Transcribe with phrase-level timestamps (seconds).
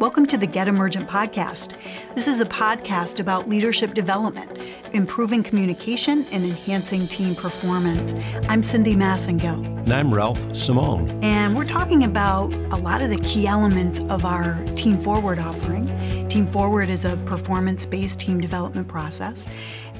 [0.00, 1.74] Welcome to the Get Emergent podcast.
[2.14, 4.58] This is a podcast about leadership development,
[4.94, 8.14] improving communication, and enhancing team performance.
[8.48, 9.62] I'm Cindy Massengill.
[9.62, 11.22] And I'm Ralph Simone.
[11.22, 15.86] And we're talking about a lot of the key elements of our Team Forward offering.
[16.28, 19.46] Team Forward is a performance based team development process.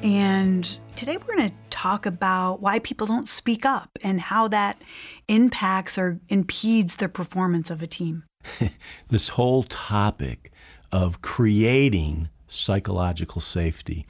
[0.01, 0.65] And
[0.95, 4.81] today we're going to talk about why people don't speak up and how that
[5.27, 8.23] impacts or impedes the performance of a team.
[9.07, 10.51] this whole topic
[10.91, 14.05] of creating psychological safety.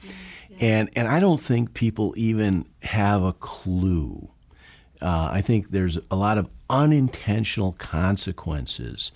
[0.60, 4.30] And, and I don't think people even have a clue.
[5.00, 9.12] Uh, I think there's a lot of unintentional consequences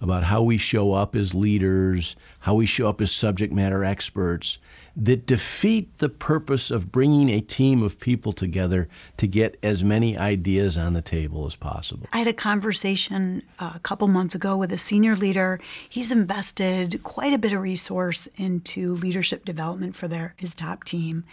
[0.00, 4.58] about how we show up as leaders, how we show up as subject matter experts,
[4.96, 10.16] that defeat the purpose of bringing a team of people together to get as many
[10.16, 12.06] ideas on the table as possible.
[12.12, 15.60] I had a conversation uh, a couple months ago with a senior leader.
[15.88, 21.24] He's invested quite a bit of resource into leadership development for their his top team.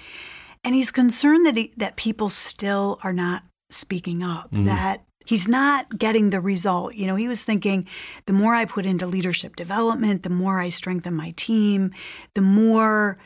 [0.64, 4.66] And he's concerned that he, that people still are not speaking up, mm-hmm.
[4.66, 6.96] that he's not getting the result.
[6.96, 7.88] You know, he was thinking
[8.26, 11.92] the more I put into leadership development, the more I strengthen my team,
[12.34, 13.18] the more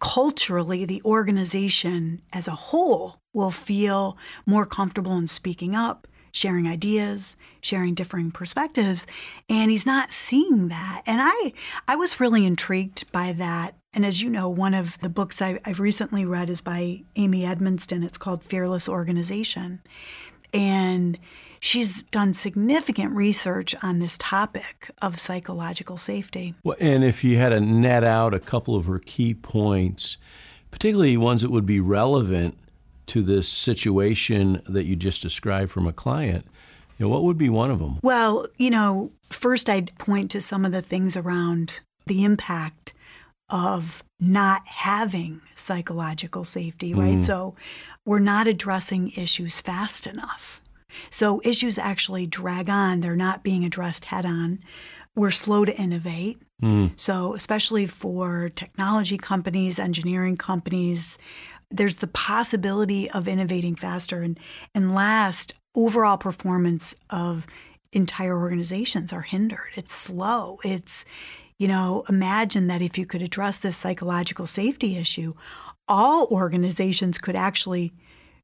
[0.00, 7.36] culturally the organization as a whole will feel more comfortable in speaking up, sharing ideas,
[7.60, 9.06] sharing differing perspectives,
[9.48, 11.02] and he's not seeing that.
[11.06, 11.52] And I
[11.86, 13.76] I was really intrigued by that.
[13.92, 17.44] And as you know, one of the books I, I've recently read is by Amy
[17.44, 18.02] Edmondson.
[18.02, 19.80] It's called Fearless Organization.
[20.52, 21.18] And
[21.60, 26.54] she's done significant research on this topic of psychological safety.
[26.64, 30.18] Well, and if you had to net out a couple of her key points,
[30.70, 32.58] particularly ones that would be relevant
[33.06, 36.46] to this situation that you just described from a client,
[36.98, 37.98] you know, what would be one of them?
[38.02, 42.92] Well, you know, first I'd point to some of the things around the impact
[43.48, 47.18] of not having psychological safety, right?
[47.18, 47.24] Mm.
[47.24, 47.54] So
[48.04, 50.60] we're not addressing issues fast enough.
[51.10, 54.60] So issues actually drag on, they're not being addressed head on.
[55.14, 56.40] We're slow to innovate.
[56.62, 56.92] Mm.
[56.96, 61.18] So, especially for technology companies, engineering companies,
[61.70, 64.22] there's the possibility of innovating faster.
[64.22, 64.38] And,
[64.74, 67.46] and last, overall performance of
[67.92, 69.70] entire organizations are hindered.
[69.74, 70.58] It's slow.
[70.64, 71.04] It's,
[71.58, 75.34] you know, imagine that if you could address this psychological safety issue,
[75.86, 77.92] all organizations could actually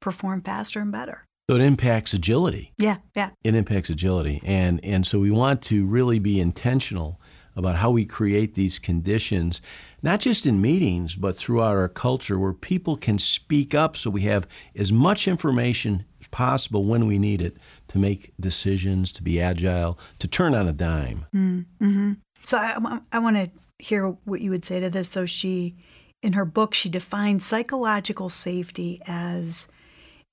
[0.00, 1.24] perform faster and better.
[1.48, 2.72] So it impacts agility.
[2.78, 3.30] Yeah, yeah.
[3.42, 4.40] It impacts agility.
[4.44, 7.20] And and so we want to really be intentional
[7.56, 9.60] about how we create these conditions,
[10.02, 14.22] not just in meetings, but throughout our culture where people can speak up so we
[14.22, 17.56] have as much information as possible when we need it
[17.88, 21.26] to make decisions, to be agile, to turn on a dime.
[21.34, 22.12] Mm-hmm.
[22.42, 25.08] So I, I want to hear what you would say to this.
[25.08, 25.76] So she,
[26.22, 29.68] in her book, she defined psychological safety as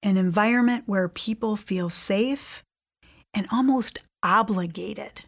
[0.03, 2.63] an environment where people feel safe
[3.34, 5.22] and almost obligated.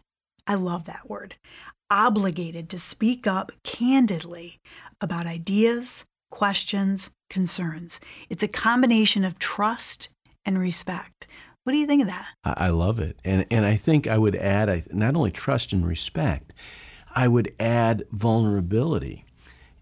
[0.46, 1.36] I love that word
[1.90, 4.58] obligated to speak up candidly
[5.00, 8.00] about ideas, questions, concerns.
[8.28, 10.08] It's a combination of trust
[10.44, 11.26] and respect.
[11.62, 12.26] What do you think of that?
[12.44, 13.18] I love it.
[13.24, 16.52] And, and I think I would add not only trust and respect,
[17.14, 19.24] I would add vulnerability.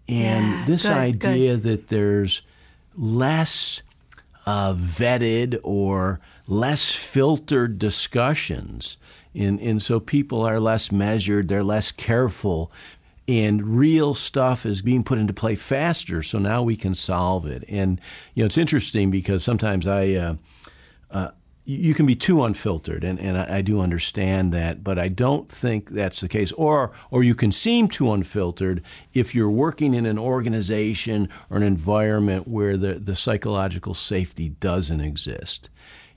[0.07, 1.63] And yeah, this good, idea good.
[1.63, 2.43] that there's
[2.95, 3.81] less
[4.45, 8.97] uh, vetted or less filtered discussions.
[9.33, 12.71] And, and so people are less measured, they're less careful,
[13.27, 16.21] and real stuff is being put into play faster.
[16.21, 17.63] So now we can solve it.
[17.69, 17.99] And,
[18.33, 20.35] you know, it's interesting because sometimes I, uh,
[21.09, 21.31] uh,
[21.65, 25.49] you can be too unfiltered, and, and I, I, do understand that, but I don't
[25.49, 26.51] think that's the case.
[26.53, 28.81] Or, or you can seem too unfiltered
[29.13, 34.99] if you're working in an organization or an environment where the, the psychological safety doesn't
[34.99, 35.69] exist.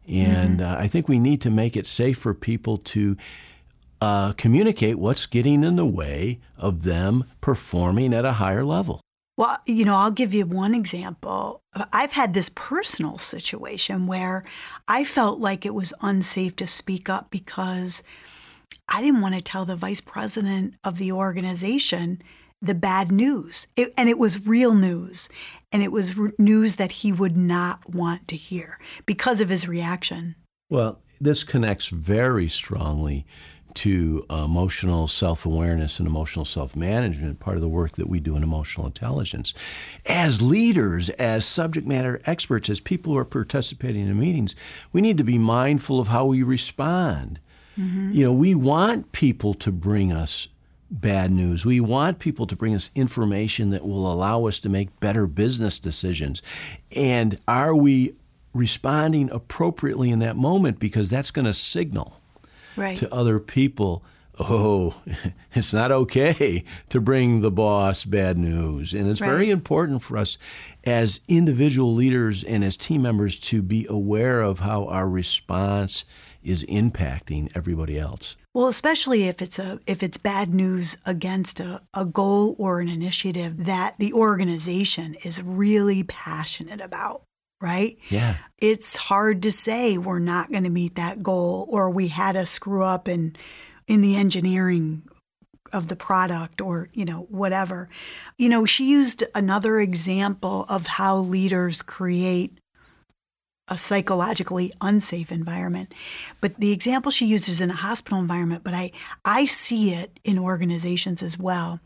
[0.08, 0.72] And mm-hmm.
[0.72, 3.16] uh, I think we need to make it safe for people to
[4.00, 9.00] uh, communicate what's getting in the way of them performing at a higher level.
[9.36, 11.62] Well, you know, I'll give you one example.
[11.92, 14.44] I've had this personal situation where
[14.88, 18.02] I felt like it was unsafe to speak up because
[18.88, 22.22] I didn't want to tell the vice president of the organization
[22.62, 23.66] the bad news.
[23.76, 25.28] It, and it was real news.
[25.70, 30.36] And it was news that he would not want to hear because of his reaction.
[30.70, 33.26] Well, this connects very strongly
[33.76, 38.36] to emotional self awareness and emotional self management, part of the work that we do
[38.36, 39.52] in emotional intelligence.
[40.06, 44.56] As leaders, as subject matter experts, as people who are participating in meetings,
[44.92, 47.38] we need to be mindful of how we respond.
[47.78, 48.12] Mm-hmm.
[48.12, 50.48] You know, we want people to bring us
[50.90, 51.66] bad news.
[51.66, 55.78] We want people to bring us information that will allow us to make better business
[55.78, 56.42] decisions.
[56.94, 58.14] And are we
[58.54, 60.78] responding appropriately in that moment?
[60.78, 62.20] Because that's going to signal
[62.76, 62.96] right.
[62.96, 64.04] to other people
[64.38, 64.94] oh,
[65.54, 68.92] it's not okay to bring the boss bad news.
[68.92, 69.30] And it's right.
[69.30, 70.38] very important for us
[70.84, 76.04] as individual leaders and as team members to be aware of how our response
[76.42, 78.36] is impacting everybody else.
[78.54, 82.88] Well, especially if it's a if it's bad news against a, a goal or an
[82.88, 87.22] initiative that the organization is really passionate about
[87.60, 87.98] right?
[88.10, 88.36] Yeah.
[88.58, 92.46] It's hard to say we're not going to meet that goal or we had a
[92.46, 93.36] screw up in
[93.86, 95.02] in the engineering
[95.72, 97.88] of the product or you know whatever
[98.38, 102.58] you know she used another example of how leaders create
[103.68, 105.92] a psychologically unsafe environment
[106.40, 108.90] but the example she used is in a hospital environment but i
[109.24, 111.80] i see it in organizations as well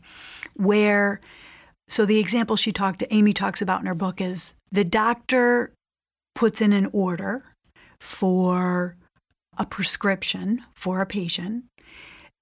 [0.55, 1.19] where
[1.91, 5.73] so the example she talked to amy talks about in her book is the doctor
[6.33, 7.43] puts in an order
[7.99, 8.95] for
[9.57, 11.65] a prescription for a patient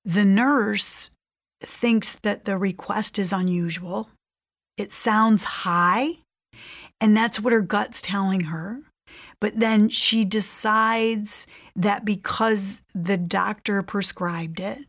[0.05, 1.11] the nurse
[1.61, 4.09] thinks that the request is unusual.
[4.77, 6.19] It sounds high,
[7.01, 8.81] and that's what her gut's telling her.
[9.41, 14.79] But then she decides that because the doctor prescribed it,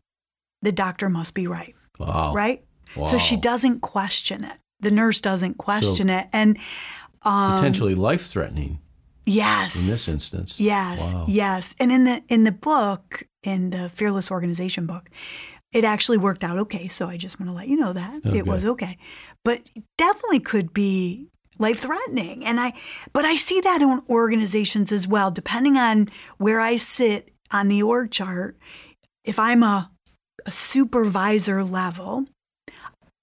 [0.62, 1.75] the doctor must be right.
[1.99, 2.33] Wow.
[2.33, 2.65] Right?
[2.97, 3.05] Wow.
[3.05, 4.59] So she doesn't question it.
[4.81, 6.29] The nurse doesn't question so it.
[6.33, 6.59] And
[7.23, 8.81] um, potentially life threatening.
[9.27, 9.81] Yes.
[9.81, 10.59] In this instance.
[10.59, 11.15] Yes.
[11.15, 11.27] Wow.
[11.29, 11.75] Yes.
[11.79, 15.11] And in the in the book, in the Fearless Organization book,
[15.73, 16.89] it actually worked out okay.
[16.89, 18.39] So I just want to let you know that okay.
[18.39, 18.99] it was okay,
[19.45, 19.63] but
[19.97, 21.29] definitely could be
[21.59, 22.45] life threatening.
[22.45, 22.73] And I,
[23.13, 25.31] but I see that in organizations as well.
[25.31, 26.09] Depending on
[26.39, 28.57] where I sit on the org chart,
[29.25, 29.91] if I'm a,
[30.47, 32.27] a supervisor level,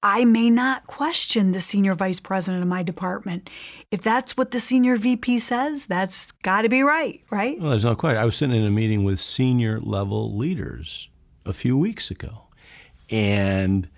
[0.09, 3.49] I may not question the senior vice president of my department.
[3.91, 7.59] If that's what the senior VP says, that's got to be right, right?
[7.59, 8.21] Well, there's no question.
[8.21, 11.09] I was sitting in a meeting with senior level leaders
[11.45, 12.43] a few weeks ago,
[13.09, 13.89] and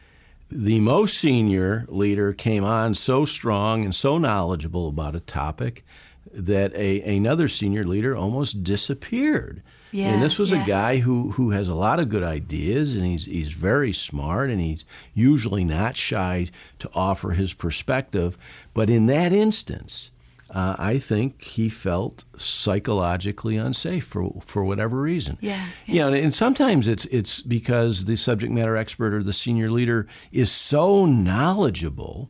[0.50, 5.86] the most senior leader came on so strong and so knowledgeable about a topic
[6.34, 9.62] that a, another senior leader almost disappeared.
[9.92, 10.64] Yeah, and this was yeah.
[10.64, 14.52] a guy who, who has a lot of good ideas and he's, he's very smart
[14.52, 16.48] and he's usually not shy
[16.78, 18.38] to offer his perspective.
[18.76, 20.12] But in that instance,
[20.52, 25.38] uh, I think he felt psychologically unsafe for for whatever reason.
[25.42, 25.94] Yeah, yeah.
[25.94, 30.08] You know, and sometimes it's it's because the subject matter expert or the senior leader
[30.32, 32.30] is so knowledgeable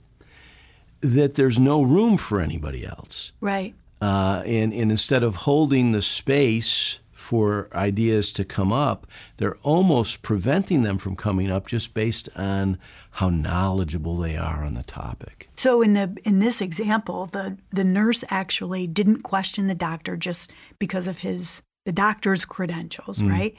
[1.01, 3.31] that there's no room for anybody else.
[3.39, 3.73] Right.
[4.01, 9.05] Uh, and and instead of holding the space for ideas to come up,
[9.37, 12.79] they're almost preventing them from coming up just based on
[13.11, 15.49] how knowledgeable they are on the topic.
[15.57, 20.51] So in the in this example, the the nurse actually didn't question the doctor just
[20.79, 23.29] because of his the doctor's credentials, mm.
[23.29, 23.55] right?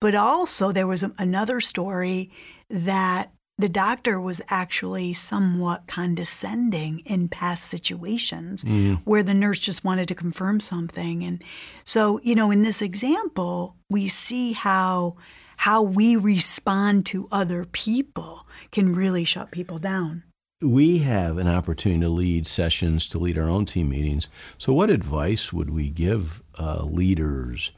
[0.00, 2.30] But also there was another story
[2.68, 9.00] that the doctor was actually somewhat condescending in past situations mm.
[9.04, 11.22] where the nurse just wanted to confirm something.
[11.22, 11.42] And
[11.84, 15.16] so you know in this example we see how
[15.56, 20.24] how we respond to other people can really shut people down.
[20.60, 24.28] We have an opportunity to lead sessions to lead our own team meetings.
[24.58, 27.72] So what advice would we give uh, leaders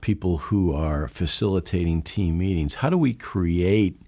[0.00, 2.76] people who are facilitating team meetings?
[2.76, 4.00] How do we create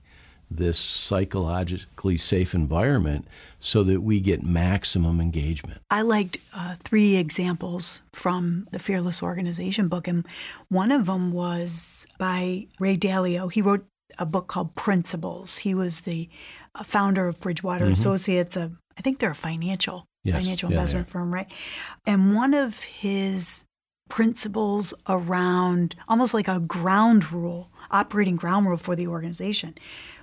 [0.51, 3.27] this psychologically safe environment
[3.61, 5.81] so that we get maximum engagement.
[5.91, 10.27] I liked uh, three examples from the Fearless Organization book, and
[10.69, 13.53] one of them was by Ray Dalio.
[13.53, 13.85] He wrote
[14.19, 15.59] a book called Principles.
[15.59, 16.29] He was the
[16.75, 17.93] uh, founder of Bridgewater mm-hmm.
[17.93, 18.57] Associates.
[18.57, 20.37] A, I think they're a financial yes.
[20.37, 21.51] financial yeah, investment firm, right?
[22.07, 23.65] And one of his
[24.09, 29.75] principles around almost like a ground rule, operating ground rule for the organization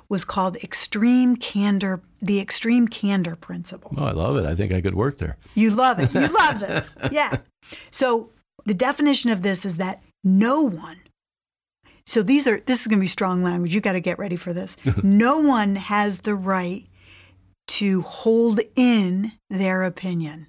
[0.09, 3.93] was called extreme candor, the extreme candor principle.
[3.97, 4.45] Oh, I love it.
[4.45, 5.37] I think I could work there.
[5.55, 6.13] You love it.
[6.13, 6.91] You love this.
[7.11, 7.37] Yeah.
[7.91, 8.29] So
[8.65, 10.97] the definition of this is that no one
[12.07, 13.73] so these are this is going to be strong language.
[13.73, 14.77] You got to get ready for this.
[15.03, 16.85] no one has the right
[17.67, 20.47] to hold in their opinion.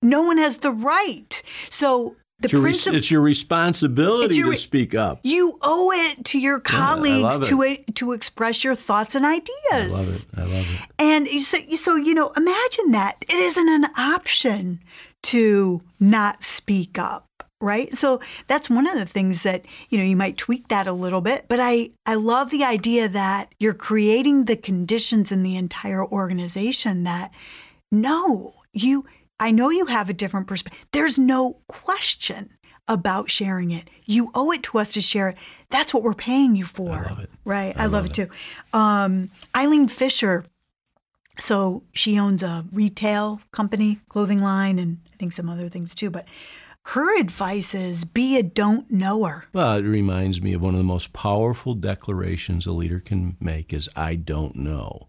[0.00, 1.42] No one has the right.
[1.70, 5.20] So it's, your, princip- it's your responsibility your, to speak up.
[5.22, 7.94] You owe it to your colleagues yeah, to it.
[7.96, 10.26] to express your thoughts and ideas.
[10.34, 10.52] I love it.
[10.52, 10.90] I love it.
[10.98, 14.80] And so, so you know, imagine that it isn't an option
[15.24, 17.28] to not speak up,
[17.60, 17.94] right?
[17.94, 21.20] So that's one of the things that, you know, you might tweak that a little
[21.20, 26.04] bit, but I I love the idea that you're creating the conditions in the entire
[26.04, 27.30] organization that
[27.92, 29.04] no, you
[29.42, 30.86] I know you have a different perspective.
[30.92, 32.50] There's no question
[32.86, 33.90] about sharing it.
[34.04, 35.36] You owe it to us to share it.
[35.68, 36.90] That's what we're paying you for.
[36.90, 37.30] I love it.
[37.44, 37.74] Right.
[37.76, 38.28] I, I love, love, it, too.
[38.72, 40.44] Um, Eileen Fisher,
[41.40, 46.08] so she owns a retail company, clothing line, and I think some other things too.
[46.08, 46.28] But
[46.86, 49.46] her advice is be a don't knower.
[49.52, 53.72] Well, it reminds me of one of the most powerful declarations a leader can make
[53.72, 55.08] is I don't know.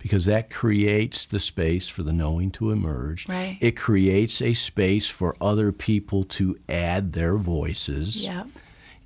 [0.00, 3.28] Because that creates the space for the knowing to emerge.
[3.28, 3.58] Right.
[3.60, 8.24] It creates a space for other people to add their voices.
[8.24, 8.44] Yeah.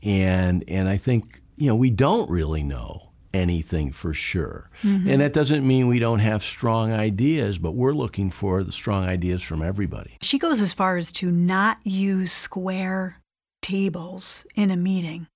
[0.03, 4.71] And and I think, you know, we don't really know anything for sure.
[4.83, 5.11] Mm-hmm.
[5.11, 9.05] And that doesn't mean we don't have strong ideas, but we're looking for the strong
[9.05, 10.17] ideas from everybody.
[10.23, 13.21] She goes as far as to not use square
[13.61, 15.27] tables in a meeting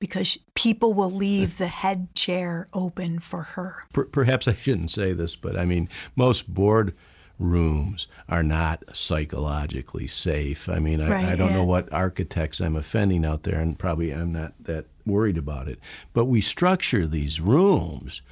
[0.00, 3.84] because people will leave the head chair open for her.
[3.92, 6.94] Perhaps I shouldn't say this, but I mean, most board
[7.38, 10.68] rooms are not psychologically safe.
[10.68, 11.56] I mean, I, right, I don't yeah.
[11.56, 15.78] know what architects I'm offending out there, and probably I'm not that worried about it.
[16.12, 18.22] But we structure these rooms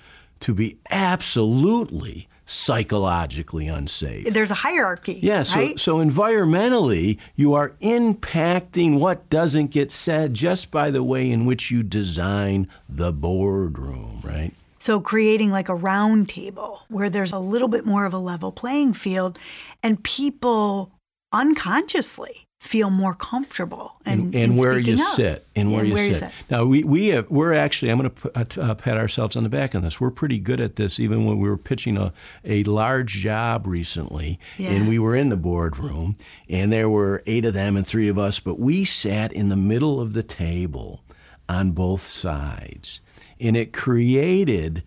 [0.41, 4.25] to be absolutely psychologically unsafe.
[4.33, 5.21] There's a hierarchy.
[5.23, 5.79] Yeah, so, right?
[5.79, 11.71] so environmentally, you are impacting what doesn't get said just by the way in which
[11.71, 14.55] you design the boardroom, right?
[14.79, 18.51] So, creating like a round table where there's a little bit more of a level
[18.51, 19.39] playing field
[19.83, 20.93] and people
[21.33, 25.15] unconsciously feel more comfortable and, and, and where you up.
[25.15, 26.09] sit and where, you, where sit.
[26.09, 26.33] you, sit.
[26.51, 29.75] Now we we have, we're actually I'm going to uh, pat ourselves on the back
[29.75, 30.01] on this.
[30.01, 30.99] We're pretty good at this.
[30.99, 32.13] Even when we were pitching a
[32.45, 34.71] a large job recently, yeah.
[34.71, 36.17] and we were in the boardroom,
[36.49, 39.57] and there were eight of them and three of us, but we sat in the
[39.57, 41.05] middle of the table
[41.49, 43.01] on both sides,
[43.41, 44.83] and it created,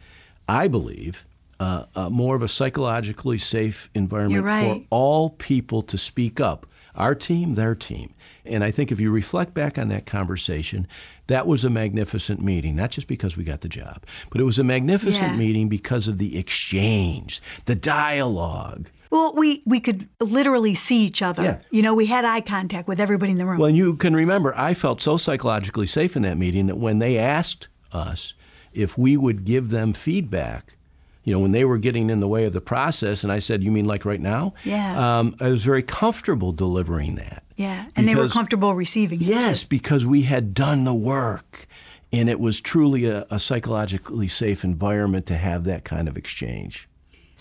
[0.47, 1.25] I believe.
[1.59, 4.77] Uh, uh, more of a psychologically safe environment right.
[4.77, 8.13] for all people to speak up our team, their team.
[8.45, 10.87] And I think if you reflect back on that conversation,
[11.27, 14.59] that was a magnificent meeting, not just because we got the job, but it was
[14.59, 15.37] a magnificent yeah.
[15.37, 18.89] meeting because of the exchange, the dialogue.
[19.09, 21.43] Well, we, we could literally see each other.
[21.43, 21.59] Yeah.
[21.69, 23.59] You know, we had eye contact with everybody in the room.
[23.59, 26.99] Well, and you can remember, I felt so psychologically safe in that meeting that when
[26.99, 28.33] they asked us
[28.73, 30.77] if we would give them feedback,
[31.23, 33.63] you know, when they were getting in the way of the process, and I said,
[33.63, 35.19] "You mean like right now?" Yeah.
[35.19, 37.43] Um, I was very comfortable delivering that.
[37.55, 39.25] Yeah, and because, they were comfortable receiving it.
[39.25, 39.67] Yes, too.
[39.69, 41.67] because we had done the work,
[42.11, 46.87] and it was truly a, a psychologically safe environment to have that kind of exchange.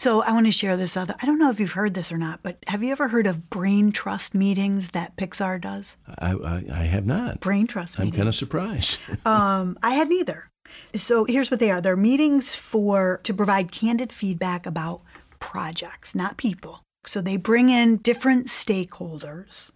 [0.01, 1.15] So I want to share this other.
[1.21, 3.51] I don't know if you've heard this or not, but have you ever heard of
[3.51, 5.99] brain trust meetings that Pixar does?
[6.19, 7.41] I, I, I have not.
[7.41, 8.01] Brain trust.
[8.01, 8.99] I'm kind of surprised.
[9.27, 10.50] um, I had neither.
[10.95, 11.81] So here's what they are.
[11.81, 15.03] They're meetings for to provide candid feedback about
[15.39, 16.83] projects, not people.
[17.05, 19.73] So they bring in different stakeholders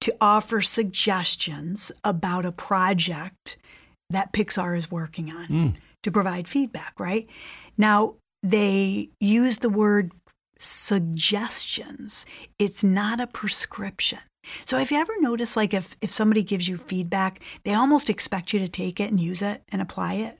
[0.00, 3.56] to offer suggestions about a project
[4.10, 5.74] that Pixar is working on mm.
[6.02, 7.28] to provide feedback, right?
[7.78, 10.12] Now, they use the word
[10.58, 12.26] suggestions.
[12.58, 14.20] It's not a prescription.
[14.64, 18.52] So have you ever noticed like if, if somebody gives you feedback, they almost expect
[18.52, 20.38] you to take it and use it and apply it?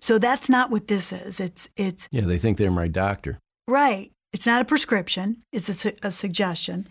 [0.00, 1.40] So that's not what this is.
[1.40, 3.38] It's it's Yeah, they think they're my doctor.
[3.66, 4.10] Right.
[4.32, 6.86] It's not a prescription, it's a, su- a suggestion.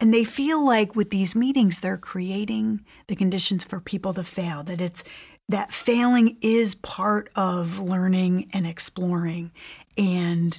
[0.00, 4.62] And they feel like with these meetings they're creating the conditions for people to fail,
[4.64, 5.04] that it's
[5.48, 9.52] that failing is part of learning and exploring.
[9.98, 10.58] And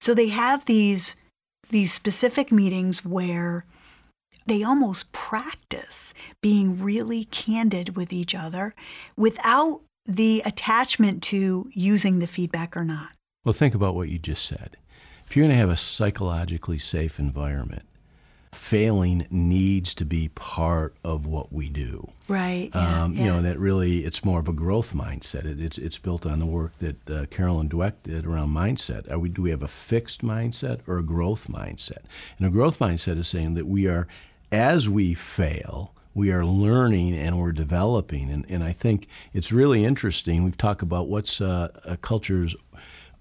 [0.00, 1.16] so they have these
[1.70, 3.64] these specific meetings where
[4.46, 8.74] they almost practice being really candid with each other
[9.16, 13.10] without the attachment to using the feedback or not.
[13.44, 14.76] Well, think about what you just said.
[15.26, 17.84] If you're going to have a psychologically safe environment,
[18.52, 22.12] failing needs to be part of what we do.
[22.28, 22.70] Right.
[22.74, 23.24] Yeah, um, yeah.
[23.24, 25.44] You know, that really it's more of a growth mindset.
[25.44, 29.10] It, it's it's built on the work that uh, Carolyn Dweck did around mindset.
[29.10, 32.04] Are we do we have a fixed mindset or a growth mindset?
[32.38, 34.06] And a growth mindset is saying that we are
[34.52, 38.30] as we fail, we are learning and we're developing.
[38.30, 40.44] And, and I think it's really interesting.
[40.44, 42.54] We've talked about what's uh, a culture's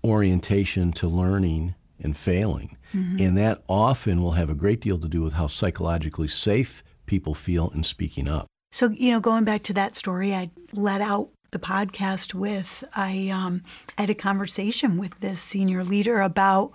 [0.03, 2.77] orientation to learning and failing.
[2.93, 3.23] Mm-hmm.
[3.23, 7.33] And that often will have a great deal to do with how psychologically safe people
[7.33, 8.47] feel in speaking up.
[8.71, 13.29] So, you know, going back to that story I let out the podcast with, I
[13.29, 13.63] um,
[13.97, 16.71] had a conversation with this senior leader about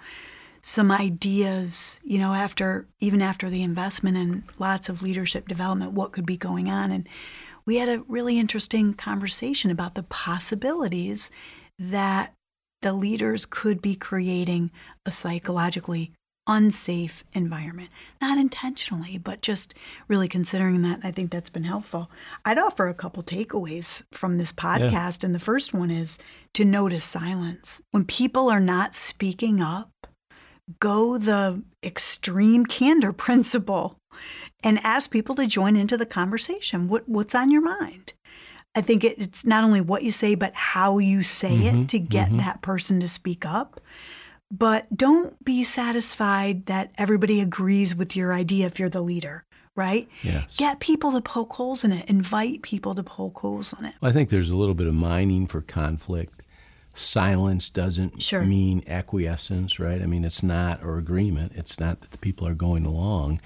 [0.66, 6.10] some ideas, you know, after even after the investment and lots of leadership development, what
[6.10, 6.90] could be going on.
[6.90, 7.08] And
[7.64, 11.30] we had a really interesting conversation about the possibilities
[11.78, 12.34] that
[12.82, 14.72] the leaders could be creating
[15.06, 16.10] a psychologically
[16.48, 17.90] unsafe environment.
[18.20, 19.74] Not intentionally, but just
[20.08, 21.00] really considering that.
[21.02, 22.10] I think that's been helpful.
[22.44, 25.22] I'd offer a couple takeaways from this podcast.
[25.22, 25.26] Yeah.
[25.26, 26.18] And the first one is
[26.54, 27.82] to notice silence.
[27.90, 29.90] When people are not speaking up,
[30.80, 33.98] go the extreme candor principle
[34.62, 36.88] and ask people to join into the conversation.
[36.88, 38.14] What, what's on your mind?
[38.74, 41.88] I think it, it's not only what you say, but how you say mm-hmm, it
[41.90, 42.38] to get mm-hmm.
[42.38, 43.80] that person to speak up.
[44.50, 49.44] But don't be satisfied that everybody agrees with your idea if you're the leader,
[49.74, 50.08] right?
[50.22, 50.56] Yes.
[50.56, 53.94] Get people to poke holes in it, invite people to poke holes in it.
[54.00, 56.35] Well, I think there's a little bit of mining for conflict.
[56.96, 58.42] Silence doesn't sure.
[58.42, 60.02] mean acquiescence, right?
[60.02, 61.52] I mean, it's not, or agreement.
[61.54, 63.40] It's not that the people are going along,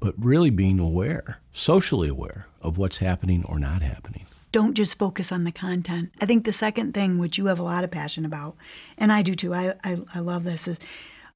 [0.00, 5.30] but really being aware, socially aware of what's happening or not happening don't just focus
[5.30, 6.10] on the content.
[6.20, 8.56] I think the second thing, which you have a lot of passion about,
[8.96, 10.78] and I do too, I, I, I love this, is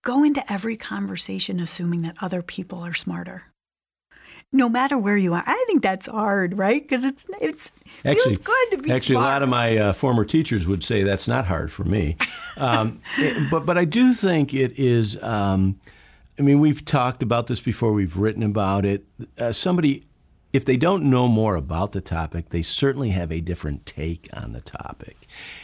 [0.02, 3.51] go into every conversation assuming that other people are smarter.
[4.52, 6.82] No matter where you are, I think that's hard, right?
[6.82, 7.72] Because it's it's
[8.04, 9.14] actually, feels good to be actually.
[9.14, 9.26] Smart.
[9.26, 12.16] A lot of my uh, former teachers would say that's not hard for me,
[12.56, 15.20] um, it, but but I do think it is.
[15.22, 15.80] Um,
[16.38, 17.92] I mean, we've talked about this before.
[17.92, 19.04] We've written about it.
[19.38, 20.04] Uh, somebody
[20.52, 24.52] if they don't know more about the topic, they certainly have a different take on
[24.52, 25.16] the topic.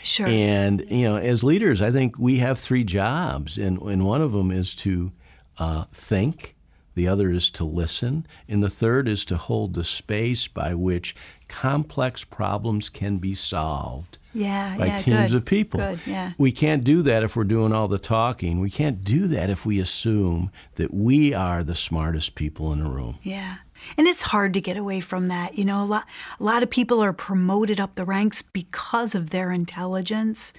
[0.03, 0.27] Sure.
[0.27, 4.33] And you know, as leaders, I think we have three jobs, and and one of
[4.33, 5.13] them is to
[5.59, 6.55] uh, think.
[6.99, 11.15] The other is to listen, and the third is to hold the space by which
[11.47, 15.79] complex problems can be solved yeah, by yeah, teams good, of people.
[15.79, 16.33] Good, yeah.
[16.39, 18.59] We can't do that if we're doing all the talking.
[18.59, 22.91] We can't do that if we assume that we are the smartest people in the
[22.91, 23.21] room.
[23.23, 23.59] Yeah.
[23.97, 25.57] And it's hard to get away from that.
[25.57, 26.09] You know, a lot,
[26.41, 30.53] a lot of people are promoted up the ranks because of their intelligence,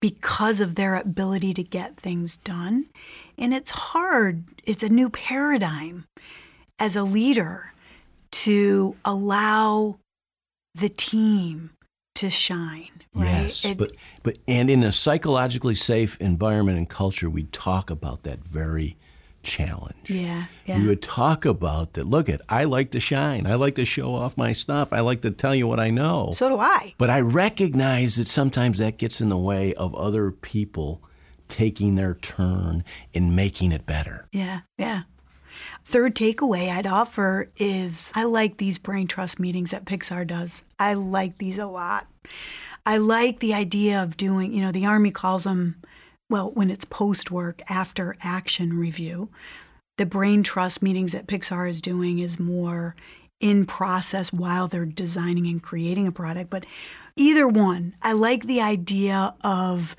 [0.00, 2.86] because of their ability to get things done.
[3.38, 4.44] And it's hard.
[4.64, 6.06] It's a new paradigm
[6.78, 7.72] as a leader
[8.32, 9.98] to allow
[10.74, 11.70] the team
[12.16, 12.88] to shine.
[13.14, 13.24] Right?
[13.24, 18.22] Yes, it, but but and in a psychologically safe environment and culture, we talk about
[18.22, 18.96] that very
[19.42, 20.10] challenge.
[20.10, 20.80] Yeah, yeah.
[20.80, 22.04] We would talk about that.
[22.04, 23.46] Look at, I like to shine.
[23.46, 24.92] I like to show off my stuff.
[24.92, 26.30] I like to tell you what I know.
[26.32, 26.94] So do I.
[26.98, 31.02] But I recognize that sometimes that gets in the way of other people
[31.48, 34.28] taking their turn and making it better.
[34.32, 35.02] Yeah, yeah.
[35.84, 40.62] Third takeaway I'd offer is I like these brain trust meetings that Pixar does.
[40.78, 42.06] I like these a lot.
[42.86, 45.76] I like the idea of doing, you know, the Army calls them
[46.30, 49.28] well, when it's post work, after action review.
[49.98, 52.96] The brain trust meetings that Pixar is doing is more
[53.40, 56.48] in process while they're designing and creating a product.
[56.48, 56.64] But
[57.16, 59.96] either one, I like the idea of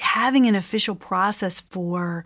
[0.00, 2.24] having an official process for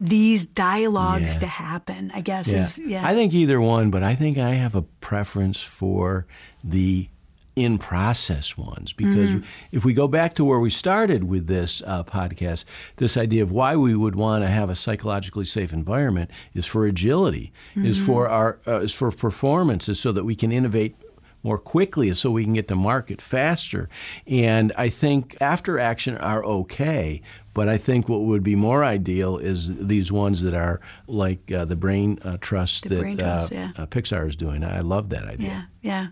[0.00, 1.40] these dialogues yeah.
[1.40, 2.58] to happen, I guess yeah.
[2.58, 3.06] is yeah.
[3.06, 6.26] I think either one, but I think I have a preference for
[6.64, 7.08] the
[7.54, 9.44] in process ones because mm-hmm.
[9.72, 12.64] if we go back to where we started with this uh, podcast
[12.96, 16.86] this idea of why we would want to have a psychologically safe environment is for
[16.86, 17.84] agility mm-hmm.
[17.84, 20.96] is for our uh, is for performance is so that we can innovate
[21.42, 23.88] more quickly so we can get to market faster
[24.26, 27.20] and i think after action are okay
[27.54, 31.64] but I think what would be more ideal is these ones that are like uh,
[31.64, 33.72] the brain uh, trust the that brain trust, yeah.
[33.76, 34.64] Uh, Pixar is doing.
[34.64, 35.68] I love that idea.
[35.80, 36.06] Yeah, yeah.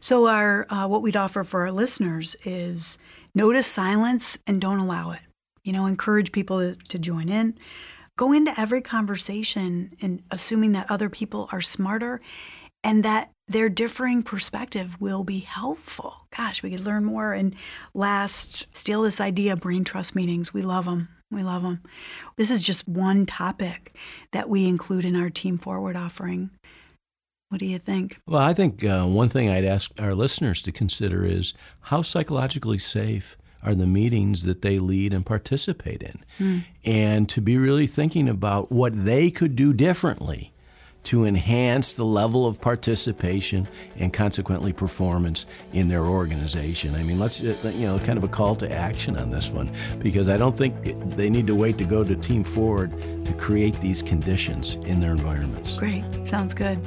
[0.00, 2.98] So, our uh, what we'd offer for our listeners is
[3.34, 5.20] notice silence and don't allow it.
[5.62, 7.58] You know, encourage people to, to join in.
[8.16, 12.20] Go into every conversation and assuming that other people are smarter
[12.82, 16.26] and that their differing perspective will be helpful.
[16.36, 17.32] Gosh, we could learn more.
[17.32, 17.54] And
[17.94, 20.54] last, steal this idea brain trust meetings.
[20.54, 21.08] We love them.
[21.30, 21.82] We love them.
[22.36, 23.96] This is just one topic
[24.32, 26.50] that we include in our Team Forward offering.
[27.50, 28.20] What do you think?
[28.26, 32.78] Well, I think uh, one thing I'd ask our listeners to consider is how psychologically
[32.78, 36.64] safe are the meetings that they lead and participate in, mm.
[36.84, 40.52] and to be really thinking about what they could do differently
[41.02, 46.94] to enhance the level of participation and consequently performance in their organization.
[46.94, 49.72] I mean, let's, uh, you know, kind of a call to action on this one
[49.98, 52.92] because I don't think they need to wait to go to Team Forward
[53.24, 55.76] to create these conditions in their environments.
[55.76, 56.04] Great.
[56.26, 56.78] Sounds good.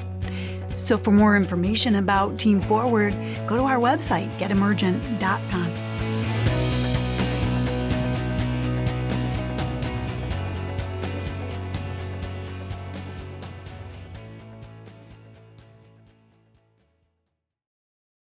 [0.75, 3.15] So, for more information about Team Forward,
[3.47, 5.82] go to our website, getemergent.com.